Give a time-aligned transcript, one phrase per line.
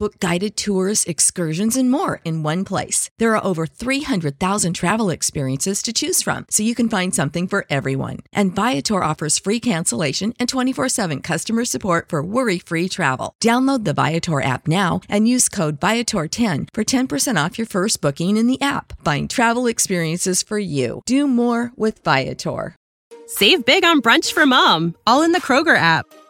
[0.00, 3.10] Book guided tours, excursions, and more in one place.
[3.18, 7.66] There are over 300,000 travel experiences to choose from, so you can find something for
[7.68, 8.18] everyone.
[8.32, 13.34] And Viator offers free cancellation and 24 7 customer support for worry free travel.
[13.42, 18.36] Download the Viator app now and use code Viator10 for 10% off your first booking
[18.36, 18.92] in the app.
[19.04, 21.02] Find travel experiences for you.
[21.06, 22.76] Do more with Viator.
[23.26, 26.06] Save big on brunch for mom, all in the Kroger app.